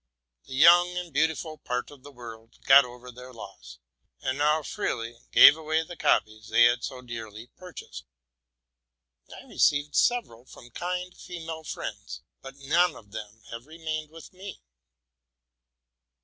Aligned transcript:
The 0.47 0.55
young 0.55 0.97
and 0.97 1.13
beautiful 1.13 1.59
part 1.59 1.91
of 1.91 2.01
the 2.01 2.11
world 2.11 2.57
got 2.65 2.85
over 2.85 3.11
their 3.11 3.31
loss, 3.31 3.77
and 4.19 4.39
now 4.39 4.63
freely 4.63 5.19
gave 5.31 5.55
away 5.55 5.83
the 5.83 5.95
copies 5.95 6.47
they 6.49 6.63
had 6.63 6.83
so 6.83 7.03
dearly 7.03 7.51
purchased. 7.55 8.05
I 9.31 9.43
received 9.45 9.95
several 9.95 10.45
from 10.45 10.71
kind 10.71 11.15
female 11.15 11.63
friends, 11.63 12.23
but 12.41 12.55
none 12.57 12.95
of 12.95 13.11
them 13.11 13.43
have 13.51 13.67
remained 13.67 14.09
with 14.09 14.33
me. 14.33 14.63